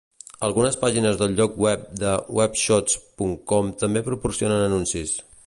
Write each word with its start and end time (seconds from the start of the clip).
Algunes 0.45 0.77
pàgines 0.83 1.19
del 1.19 1.35
lloc 1.39 1.59
web 1.65 1.83
de 2.05 2.13
webshots 2.39 2.99
punt 3.21 3.37
com 3.53 3.71
també 3.85 4.05
proporcionen 4.09 4.67
anuncis. 4.71 5.17